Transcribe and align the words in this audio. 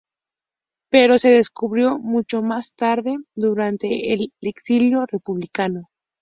Pero 0.89 1.19
se 1.19 1.29
descubrió 1.29 1.99
mucho 1.99 2.41
más 2.41 2.73
tarde, 2.73 3.17
durante 3.35 4.11
el 4.11 4.31
exilio 4.41 5.05
republicano. 5.05 5.89